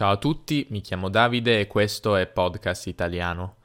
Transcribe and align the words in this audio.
Ciao 0.00 0.12
a 0.12 0.16
tutti, 0.16 0.66
mi 0.70 0.80
chiamo 0.80 1.10
Davide 1.10 1.60
e 1.60 1.66
questo 1.66 2.16
è 2.16 2.26
Podcast 2.26 2.86
Italiano. 2.86 3.56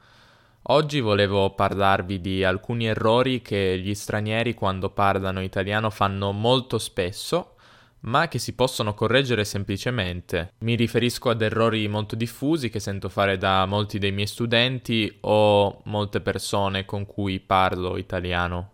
Oggi 0.64 1.00
volevo 1.00 1.54
parlarvi 1.54 2.20
di 2.20 2.44
alcuni 2.44 2.86
errori 2.86 3.40
che 3.40 3.78
gli 3.78 3.94
stranieri 3.94 4.52
quando 4.52 4.90
parlano 4.90 5.40
italiano 5.40 5.88
fanno 5.88 6.32
molto 6.32 6.76
spesso, 6.76 7.54
ma 8.00 8.28
che 8.28 8.38
si 8.38 8.54
possono 8.54 8.92
correggere 8.92 9.46
semplicemente. 9.46 10.52
Mi 10.58 10.74
riferisco 10.74 11.30
ad 11.30 11.40
errori 11.40 11.88
molto 11.88 12.16
diffusi 12.16 12.68
che 12.68 12.80
sento 12.80 13.08
fare 13.08 13.38
da 13.38 13.64
molti 13.64 13.98
dei 13.98 14.12
miei 14.12 14.26
studenti 14.26 15.16
o 15.22 15.80
molte 15.84 16.20
persone 16.20 16.84
con 16.84 17.06
cui 17.06 17.40
parlo 17.40 17.96
italiano. 17.96 18.72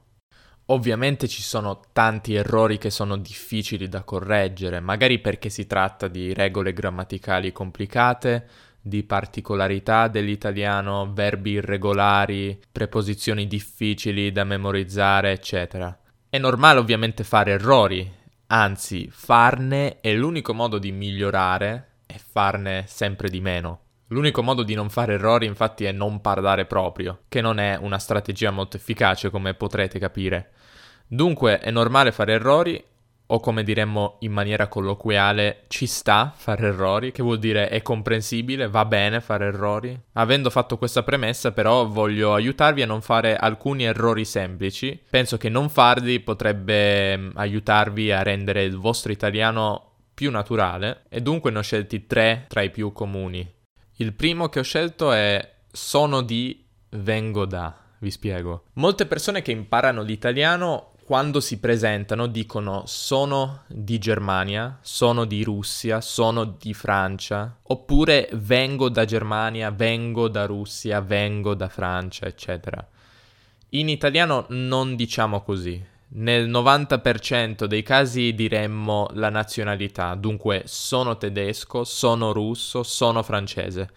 Ovviamente 0.67 1.29
ci 1.29 1.43
sono 1.43 1.81
tanti 1.93 2.35
errori 2.35 2.79
che 2.79 2.91
sono 2.91 3.17
difficili 3.17 3.89
da 3.89 4.03
correggere, 4.03 4.81
magari 4.81 5.19
perché 5.19 5.49
si 5.49 5.67
tratta 5.67 6.09
di 6.09 6.33
regole 6.33 6.73
grammaticali 6.73 7.53
complicate, 7.53 8.49
di 8.81 9.03
particolarità 9.03 10.09
dell'italiano, 10.09 11.13
verbi 11.13 11.53
irregolari, 11.53 12.61
preposizioni 12.71 13.47
difficili 13.47 14.33
da 14.33 14.45
memorizzare, 14.45 15.33
eccetera. 15.33 15.97
È 16.29 16.39
normale 16.39 16.79
ovviamente 16.79 17.25
fare 17.25 17.53
errori, 17.53 18.11
anzi 18.47 19.09
farne 19.11 20.01
è 20.01 20.13
l'unico 20.15 20.55
modo 20.55 20.79
di 20.79 20.93
migliorare 20.93 21.89
e 22.07 22.19
farne 22.19 22.85
sempre 22.87 23.29
di 23.29 23.41
meno. 23.41 23.81
L'unico 24.13 24.43
modo 24.43 24.63
di 24.63 24.75
non 24.75 24.91
fare 24.91 25.15
errori 25.15 25.47
infatti 25.47 25.85
è 25.85 25.91
non 25.91 26.21
parlare 26.21 26.67
proprio, 26.67 27.21
che 27.29 27.41
non 27.41 27.59
è 27.59 27.79
una 27.81 27.99
strategia 27.99 28.51
molto 28.51 28.77
efficace 28.77 29.31
come 29.31 29.55
potrete 29.55 29.99
capire. 29.99 30.51
Dunque 31.07 31.59
è 31.61 31.71
normale 31.71 32.13
fare 32.13 32.35
errori 32.35 32.85
o 33.25 33.41
come 33.41 33.63
diremmo 33.63 34.17
in 34.21 34.33
maniera 34.33 34.69
colloquiale, 34.69 35.65
ci 35.69 35.87
sta 35.87 36.31
fare 36.37 36.67
errori, 36.67 37.13
che 37.13 37.23
vuol 37.23 37.39
dire 37.39 37.71
è 37.71 37.81
comprensibile, 37.81 38.69
va 38.69 38.85
bene 38.85 39.23
fare 39.23 39.47
errori. 39.47 39.99
Avendo 40.13 40.51
fatto 40.51 40.77
questa 40.77 41.03
premessa, 41.03 41.53
però, 41.53 41.87
voglio 41.87 42.35
aiutarvi 42.35 42.83
a 42.83 42.87
non 42.87 43.01
fare 43.01 43.35
alcuni 43.35 43.85
errori 43.85 44.27
semplici. 44.27 45.01
Penso 45.09 45.39
che 45.39 45.49
non 45.49 45.71
farli 45.71 46.21
potrebbe 46.21 47.17
mm, 47.17 47.31
aiutarvi 47.37 48.13
a 48.13 48.23
rendere 48.23 48.65
il 48.65 48.77
vostro 48.77 49.11
italiano 49.11 49.93
più 50.13 50.31
naturale 50.31 51.05
e 51.09 51.23
dunque 51.23 51.51
ne 51.51 51.59
ho 51.61 51.63
scelti 51.63 52.07
tre 52.07 52.45
tra 52.49 52.61
i 52.61 52.71
più 52.71 52.93
comuni. 52.93 53.61
Il 54.03 54.15
primo 54.15 54.49
che 54.49 54.59
ho 54.59 54.65
scelto 54.65 55.13
è 55.13 55.59
sono 55.71 56.23
di 56.23 56.67
vengo 56.91 57.47
da. 57.47 57.73
Vi 58.01 58.11
spiego. 58.11 58.65
Molte 58.73 59.07
persone 59.07 59.43
che 59.43 59.53
imparano 59.53 60.03
l'italiano 60.03 60.95
quando 61.05 61.39
si 61.39 61.61
presentano 61.61 62.27
dicono 62.27 62.83
sono 62.87 63.63
di 63.69 63.99
Germania, 63.99 64.77
sono 64.81 65.25
di 65.25 65.45
Russia, 65.45 66.01
sono 66.01 66.43
di 66.43 66.75
Francia, 66.75 67.59
oppure 67.63 68.29
vengo 68.33 68.89
da 68.89 69.05
Germania, 69.05 69.71
vengo 69.71 70.27
da 70.27 70.47
Russia, 70.47 71.01
vengo 71.01 71.55
da 71.55 71.69
Francia, 71.69 72.27
eccetera. 72.27 72.85
In 73.69 73.89
italiano 73.89 74.47
non 74.49 74.97
diciamo 74.97 75.43
così. 75.43 75.81
Nel 76.15 76.49
90% 76.49 77.65
dei 77.65 77.83
casi 77.83 78.35
diremmo 78.35 79.09
la 79.15 79.31
nazionalità, 79.31 80.15
dunque 80.15 80.63
sono 80.67 81.17
tedesco, 81.17 81.85
sono 81.85 82.33
russo, 82.33 82.83
sono 82.83 83.23
francese 83.23 83.91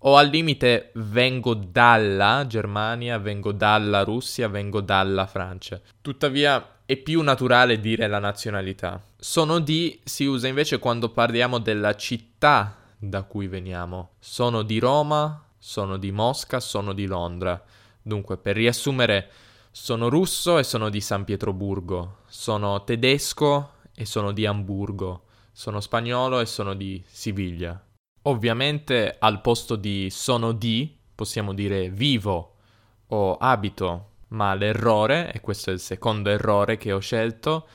o 0.00 0.16
al 0.16 0.28
limite 0.28 0.90
vengo 0.94 1.54
dalla 1.54 2.44
Germania, 2.46 3.18
vengo 3.18 3.52
dalla 3.52 4.04
Russia, 4.04 4.48
vengo 4.48 4.80
dalla 4.80 5.26
Francia. 5.26 5.80
Tuttavia 6.00 6.80
è 6.84 6.96
più 6.96 7.22
naturale 7.22 7.80
dire 7.80 8.06
la 8.06 8.20
nazionalità. 8.20 9.02
Sono 9.16 9.58
di 9.58 9.98
si 10.04 10.24
usa 10.24 10.46
invece 10.46 10.78
quando 10.78 11.08
parliamo 11.08 11.58
della 11.58 11.96
città 11.96 12.76
da 12.96 13.22
cui 13.22 13.48
veniamo. 13.48 14.10
Sono 14.20 14.62
di 14.62 14.78
Roma, 14.78 15.42
sono 15.58 15.96
di 15.96 16.12
Mosca, 16.12 16.60
sono 16.60 16.92
di 16.92 17.06
Londra. 17.06 17.60
Dunque, 18.00 18.36
per 18.36 18.54
riassumere, 18.54 19.30
sono 19.78 20.08
russo 20.08 20.56
e 20.56 20.62
sono 20.62 20.88
di 20.88 21.02
San 21.02 21.24
Pietroburgo. 21.24 22.20
Sono 22.28 22.82
tedesco 22.82 23.72
e 23.94 24.06
sono 24.06 24.32
di 24.32 24.46
Amburgo. 24.46 25.24
Sono 25.52 25.80
spagnolo 25.80 26.40
e 26.40 26.46
sono 26.46 26.72
di 26.72 27.04
Siviglia. 27.06 27.78
Ovviamente 28.22 29.16
al 29.18 29.42
posto 29.42 29.76
di 29.76 30.08
sono 30.08 30.52
di 30.52 30.96
possiamo 31.14 31.52
dire 31.52 31.90
vivo 31.90 32.54
o 33.08 33.36
abito, 33.36 34.12
ma 34.28 34.54
l'errore, 34.54 35.30
e 35.30 35.40
questo 35.40 35.68
è 35.68 35.74
il 35.74 35.80
secondo 35.80 36.30
errore 36.30 36.78
che 36.78 36.92
ho 36.92 36.98
scelto, 36.98 37.66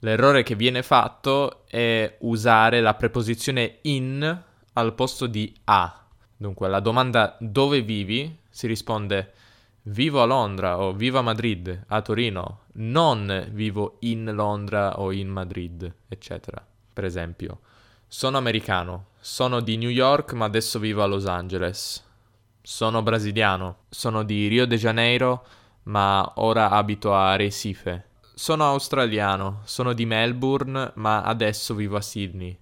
l'errore 0.00 0.42
che 0.42 0.56
viene 0.56 0.82
fatto 0.82 1.64
è 1.66 2.18
usare 2.20 2.82
la 2.82 2.94
preposizione 2.94 3.78
in 3.82 4.42
al 4.74 4.94
posto 4.94 5.26
di 5.26 5.52
a. 5.64 6.06
Dunque 6.36 6.66
alla 6.66 6.80
domanda 6.80 7.34
dove 7.40 7.80
vivi 7.80 8.40
si 8.50 8.66
risponde 8.66 9.32
vivo 9.88 10.20
a 10.22 10.24
Londra 10.24 10.80
o 10.80 10.92
vivo 10.92 11.18
a 11.18 11.22
Madrid, 11.22 11.84
a 11.88 12.00
Torino, 12.02 12.62
non 12.74 13.48
vivo 13.52 13.98
in 14.00 14.30
Londra 14.32 14.98
o 15.00 15.12
in 15.12 15.28
Madrid, 15.28 15.92
eccetera. 16.08 16.64
Per 16.92 17.04
esempio, 17.04 17.60
sono 18.08 18.38
americano, 18.38 19.08
sono 19.20 19.60
di 19.60 19.76
New 19.76 19.90
York 19.90 20.32
ma 20.32 20.46
adesso 20.46 20.78
vivo 20.78 21.02
a 21.02 21.06
Los 21.06 21.26
Angeles. 21.26 22.02
Sono 22.62 23.02
brasiliano, 23.02 23.84
sono 23.88 24.24
di 24.24 24.48
Rio 24.48 24.66
de 24.66 24.76
Janeiro 24.76 25.46
ma 25.84 26.32
ora 26.36 26.70
abito 26.70 27.14
a 27.14 27.36
Recife. 27.36 28.06
Sono 28.34 28.64
australiano, 28.64 29.60
sono 29.64 29.92
di 29.92 30.04
Melbourne 30.04 30.92
ma 30.94 31.22
adesso 31.22 31.74
vivo 31.74 31.96
a 31.96 32.00
Sydney. 32.02 32.58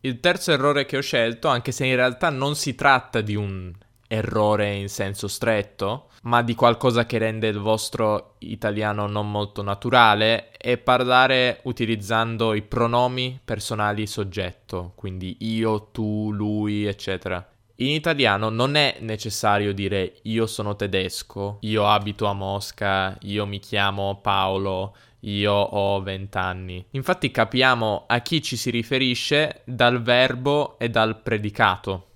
Il 0.00 0.18
terzo 0.18 0.50
errore 0.50 0.86
che 0.86 0.96
ho 0.96 1.00
scelto, 1.00 1.48
anche 1.48 1.72
se 1.72 1.86
in 1.86 1.94
realtà 1.94 2.30
non 2.30 2.56
si 2.56 2.74
tratta 2.74 3.20
di 3.20 3.36
un 3.36 3.72
errore 4.06 4.74
in 4.74 4.88
senso 4.88 5.28
stretto, 5.28 6.08
ma 6.22 6.42
di 6.42 6.54
qualcosa 6.54 7.06
che 7.06 7.18
rende 7.18 7.48
il 7.48 7.58
vostro 7.58 8.36
italiano 8.38 9.06
non 9.06 9.30
molto 9.30 9.62
naturale, 9.62 10.50
è 10.50 10.78
parlare 10.78 11.60
utilizzando 11.64 12.54
i 12.54 12.62
pronomi 12.62 13.38
personali 13.44 14.06
soggetto, 14.06 14.92
quindi 14.94 15.36
io, 15.40 15.88
tu, 15.92 16.30
lui, 16.32 16.86
eccetera. 16.86 17.46
In 17.78 17.88
italiano 17.88 18.50
non 18.50 18.76
è 18.76 18.98
necessario 19.00 19.74
dire 19.74 20.18
io 20.22 20.46
sono 20.46 20.76
tedesco, 20.76 21.58
io 21.62 21.88
abito 21.88 22.26
a 22.26 22.32
Mosca, 22.32 23.18
io 23.22 23.46
mi 23.46 23.58
chiamo 23.58 24.20
Paolo, 24.22 24.94
io 25.20 25.52
ho 25.52 26.00
vent'anni. 26.00 26.86
Infatti 26.90 27.32
capiamo 27.32 28.04
a 28.06 28.20
chi 28.20 28.40
ci 28.42 28.56
si 28.56 28.70
riferisce 28.70 29.62
dal 29.64 30.02
verbo 30.02 30.78
e 30.78 30.88
dal 30.88 31.20
predicato. 31.20 32.10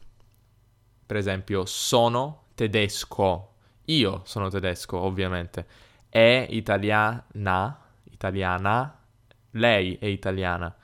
Per 1.08 1.16
esempio, 1.16 1.64
sono 1.64 2.48
tedesco. 2.54 3.52
Io 3.86 4.20
sono 4.26 4.50
tedesco, 4.50 4.98
ovviamente. 4.98 5.66
È 6.10 6.46
italiana, 6.50 7.24
italiana. 8.10 8.94
Lei 9.52 9.96
è 9.98 10.04
italiana. 10.04 10.76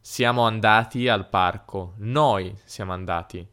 Siamo 0.00 0.42
andati 0.42 1.06
al 1.06 1.28
parco. 1.28 1.94
Noi 1.98 2.52
siamo 2.64 2.92
andati. 2.92 3.46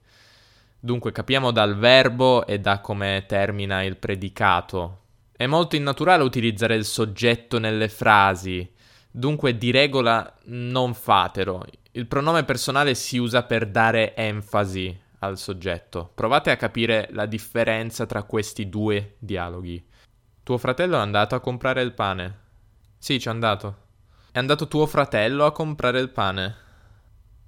Dunque 0.80 1.12
capiamo 1.12 1.52
dal 1.52 1.78
verbo 1.78 2.48
e 2.48 2.60
da 2.60 2.82
come 2.82 3.26
termina 3.28 3.84
il 3.84 3.98
predicato. 3.98 5.02
È 5.38 5.46
molto 5.46 5.76
innaturale 5.76 6.24
utilizzare 6.24 6.74
il 6.74 6.86
soggetto 6.86 7.60
nelle 7.60 7.90
frasi, 7.90 8.68
dunque 9.12 9.56
di 9.56 9.70
regola 9.70 10.34
non 10.46 10.96
fatelo. 10.96 11.64
Il 11.92 12.08
pronome 12.08 12.44
personale 12.44 12.96
si 12.96 13.20
usa 13.20 13.44
per 13.44 13.68
dare 13.68 14.16
enfasi, 14.16 15.06
al 15.20 15.38
soggetto. 15.38 16.12
Provate 16.14 16.52
a 16.52 16.56
capire 16.56 17.10
la 17.12 17.26
differenza 17.26 18.06
tra 18.06 18.24
questi 18.24 18.70
due 18.70 19.16
dialoghi. 19.20 19.86
Tuo 20.44 20.58
fratello 20.58 20.98
è 20.98 21.02
andato 21.02 21.36
a 21.36 21.40
comprare 21.40 21.82
il 21.82 21.94
pane. 21.94 22.40
Sì, 22.98 23.20
ci 23.20 23.28
è 23.28 23.32
andato. 23.32 23.86
È 24.32 24.40
andato 24.40 24.68
tuo 24.68 24.86
fratello 24.86 25.46
a 25.46 25.52
comprare 25.52 26.00
il 26.00 26.10
pane. 26.10 26.56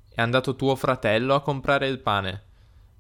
È 0.09 0.22
andato 0.22 0.56
tuo 0.56 0.75
fratello 0.75 1.35
a 1.35 1.41
comprare 1.41 1.88
il 1.88 2.00
pane. 2.00 2.44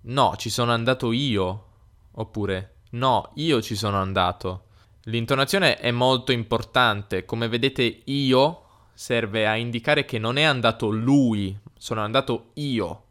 No, 0.01 0.35
ci 0.37 0.49
sono 0.49 0.71
andato 0.71 1.11
io. 1.11 1.65
Oppure, 2.11 2.75
no, 2.91 3.31
io 3.35 3.61
ci 3.61 3.75
sono 3.75 3.99
andato. 3.99 4.67
L'intonazione 5.03 5.77
è 5.77 5.91
molto 5.91 6.31
importante. 6.31 7.25
Come 7.25 7.47
vedete, 7.47 8.01
io 8.05 8.63
serve 8.93 9.47
a 9.47 9.55
indicare 9.55 10.05
che 10.05 10.19
non 10.19 10.37
è 10.37 10.43
andato 10.43 10.89
lui, 10.89 11.57
sono 11.77 12.01
andato 12.01 12.51
io. 12.55 13.03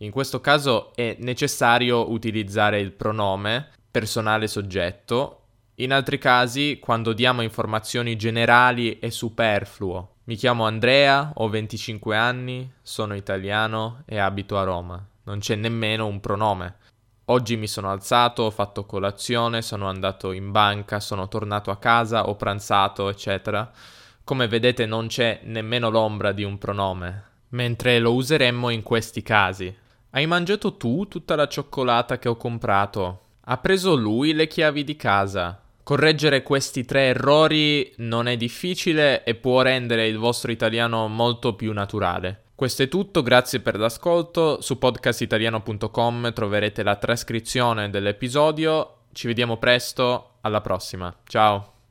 In 0.00 0.12
questo 0.12 0.40
caso 0.40 0.94
è 0.94 1.16
necessario 1.18 2.10
utilizzare 2.12 2.78
il 2.78 2.92
pronome 2.92 3.70
personale 3.90 4.46
soggetto. 4.46 5.42
In 5.76 5.92
altri 5.92 6.18
casi, 6.18 6.78
quando 6.80 7.12
diamo 7.12 7.42
informazioni 7.42 8.14
generali, 8.14 9.00
è 9.00 9.08
superfluo. 9.08 10.16
Mi 10.24 10.36
chiamo 10.36 10.66
Andrea, 10.66 11.32
ho 11.34 11.48
25 11.48 12.16
anni, 12.16 12.70
sono 12.80 13.16
italiano 13.16 14.02
e 14.06 14.18
abito 14.18 14.56
a 14.56 14.62
Roma. 14.62 15.04
Non 15.24 15.40
c'è 15.40 15.56
nemmeno 15.56 16.06
un 16.06 16.20
pronome. 16.20 16.76
Oggi 17.26 17.56
mi 17.56 17.66
sono 17.66 17.90
alzato, 17.90 18.44
ho 18.44 18.50
fatto 18.50 18.86
colazione, 18.86 19.62
sono 19.62 19.88
andato 19.88 20.30
in 20.30 20.52
banca, 20.52 21.00
sono 21.00 21.26
tornato 21.26 21.72
a 21.72 21.76
casa, 21.78 22.28
ho 22.28 22.36
pranzato, 22.36 23.08
eccetera. 23.08 23.68
Come 24.22 24.46
vedete 24.46 24.86
non 24.86 25.08
c'è 25.08 25.40
nemmeno 25.42 25.90
l'ombra 25.90 26.30
di 26.30 26.44
un 26.44 26.56
pronome, 26.56 27.24
mentre 27.50 27.98
lo 27.98 28.14
useremmo 28.14 28.70
in 28.70 28.82
questi 28.82 29.22
casi. 29.22 29.86
Hai 30.10 30.26
mangiato 30.26 30.76
tu 30.76 31.06
tutta 31.06 31.36
la 31.36 31.46
cioccolata 31.46 32.18
che 32.18 32.28
ho 32.28 32.36
comprato? 32.36 33.20
Ha 33.42 33.58
preso 33.58 33.94
lui 33.94 34.32
le 34.32 34.46
chiavi 34.46 34.82
di 34.82 34.96
casa? 34.96 35.60
Correggere 35.82 36.42
questi 36.42 36.84
tre 36.84 37.08
errori 37.08 37.92
non 37.98 38.26
è 38.26 38.36
difficile 38.36 39.22
e 39.24 39.34
può 39.34 39.62
rendere 39.62 40.06
il 40.06 40.18
vostro 40.18 40.50
italiano 40.50 41.08
molto 41.08 41.54
più 41.54 41.72
naturale. 41.72 42.44
Questo 42.54 42.82
è 42.82 42.88
tutto, 42.88 43.22
grazie 43.22 43.60
per 43.60 43.78
l'ascolto. 43.78 44.60
Su 44.60 44.78
podcastitaliano.com 44.78 46.32
troverete 46.32 46.82
la 46.82 46.96
trascrizione 46.96 47.88
dell'episodio. 47.88 48.96
Ci 49.12 49.26
vediamo 49.26 49.58
presto, 49.58 50.38
alla 50.40 50.60
prossima. 50.60 51.14
Ciao! 51.24 51.77